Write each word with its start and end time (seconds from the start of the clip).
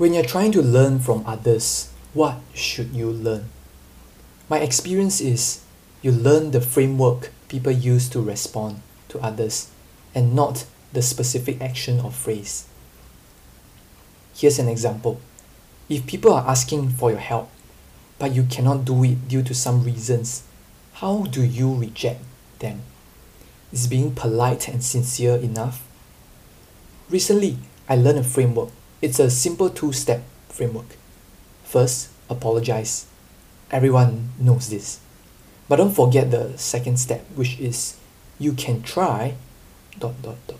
When 0.00 0.14
you're 0.14 0.24
trying 0.24 0.50
to 0.52 0.62
learn 0.62 1.00
from 1.00 1.26
others, 1.26 1.90
what 2.14 2.36
should 2.54 2.94
you 2.94 3.10
learn? 3.10 3.50
My 4.48 4.60
experience 4.60 5.20
is 5.20 5.60
you 6.00 6.10
learn 6.10 6.52
the 6.52 6.62
framework 6.62 7.30
people 7.48 7.70
use 7.70 8.08
to 8.08 8.22
respond 8.22 8.80
to 9.10 9.18
others 9.18 9.68
and 10.14 10.34
not 10.34 10.64
the 10.94 11.02
specific 11.02 11.60
action 11.60 12.00
or 12.00 12.10
phrase. 12.10 12.66
Here's 14.34 14.58
an 14.58 14.68
example. 14.70 15.20
If 15.90 16.06
people 16.06 16.32
are 16.32 16.48
asking 16.48 16.88
for 16.96 17.10
your 17.10 17.20
help, 17.20 17.50
but 18.18 18.34
you 18.34 18.44
cannot 18.44 18.86
do 18.86 19.04
it 19.04 19.28
due 19.28 19.42
to 19.42 19.52
some 19.52 19.84
reasons, 19.84 20.44
how 20.94 21.24
do 21.24 21.44
you 21.44 21.74
reject 21.74 22.22
them? 22.60 22.84
Is 23.70 23.86
being 23.86 24.14
polite 24.14 24.66
and 24.66 24.82
sincere 24.82 25.36
enough? 25.36 25.86
Recently, 27.10 27.58
I 27.86 27.96
learned 27.96 28.20
a 28.20 28.24
framework. 28.24 28.70
It's 29.02 29.18
a 29.18 29.30
simple 29.30 29.70
two 29.70 29.92
step 29.92 30.22
framework. 30.50 30.96
First, 31.64 32.10
apologize. 32.28 33.06
Everyone 33.70 34.30
knows 34.38 34.68
this. 34.68 35.00
But 35.68 35.76
don't 35.76 35.94
forget 35.94 36.30
the 36.30 36.58
second 36.58 36.98
step, 36.98 37.24
which 37.34 37.58
is 37.58 37.96
you 38.38 38.52
can 38.52 38.82
try 38.82 39.36
dot 39.98 40.20
dot 40.20 40.36
dot. 40.46 40.58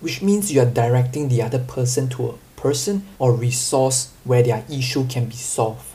Which 0.00 0.22
means 0.22 0.52
you 0.52 0.60
are 0.60 0.66
directing 0.66 1.28
the 1.28 1.40
other 1.42 1.60
person 1.60 2.08
to 2.10 2.30
a 2.30 2.60
person 2.60 3.06
or 3.20 3.32
resource 3.32 4.12
where 4.24 4.42
their 4.42 4.64
issue 4.68 5.06
can 5.06 5.26
be 5.26 5.36
solved. 5.36 5.86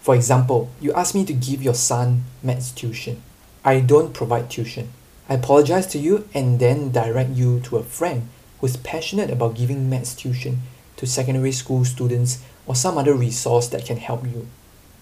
For 0.00 0.14
example, 0.14 0.70
you 0.80 0.92
ask 0.92 1.12
me 1.12 1.24
to 1.24 1.32
give 1.32 1.62
your 1.62 1.74
son 1.74 2.22
maths 2.42 2.70
tuition. 2.70 3.22
I 3.64 3.80
don't 3.80 4.14
provide 4.14 4.48
tuition. 4.48 4.92
I 5.28 5.34
apologize 5.34 5.86
to 5.88 5.98
you 5.98 6.28
and 6.34 6.60
then 6.60 6.92
direct 6.92 7.30
you 7.30 7.58
to 7.60 7.78
a 7.78 7.82
friend 7.82 8.28
who's 8.62 8.78
passionate 8.78 9.28
about 9.28 9.56
giving 9.56 9.90
maths 9.90 10.14
tuition 10.14 10.62
to 10.96 11.04
secondary 11.04 11.52
school 11.52 11.84
students 11.84 12.42
or 12.64 12.74
some 12.74 12.96
other 12.96 13.12
resource 13.12 13.68
that 13.68 13.84
can 13.84 13.98
help 13.98 14.24
you. 14.24 14.46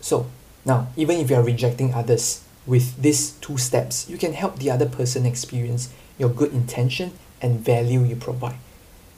So, 0.00 0.26
now, 0.64 0.88
even 0.96 1.18
if 1.18 1.30
you 1.30 1.36
are 1.36 1.42
rejecting 1.42 1.94
others, 1.94 2.42
with 2.66 3.00
these 3.02 3.32
two 3.32 3.58
steps, 3.58 4.08
you 4.08 4.18
can 4.18 4.32
help 4.32 4.58
the 4.58 4.70
other 4.70 4.88
person 4.88 5.26
experience 5.26 5.92
your 6.18 6.28
good 6.28 6.52
intention 6.52 7.12
and 7.40 7.60
value 7.60 8.02
you 8.02 8.16
provide. 8.16 8.56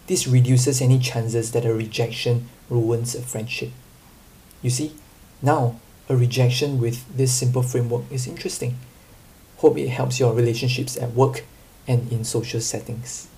This 0.07 0.27
reduces 0.27 0.81
any 0.81 0.99
chances 0.99 1.53
that 1.53 1.65
a 1.65 1.73
rejection 1.73 2.49
ruins 2.69 3.15
a 3.15 3.23
friendship. 3.23 3.71
You 4.61 4.71
see, 4.71 4.95
now, 5.41 5.77
a 6.09 6.17
rejection 6.17 6.81
with 6.81 7.17
this 7.17 7.33
simple 7.33 7.63
framework 7.63 8.05
is 8.11 8.27
interesting. 8.27 8.77
Hope 9.59 9.79
it 9.79 9.89
helps 9.89 10.19
your 10.19 10.35
relationships 10.35 10.97
at 10.97 11.13
work 11.13 11.45
and 11.87 12.11
in 12.13 12.25
social 12.25 12.61
settings. 12.61 13.29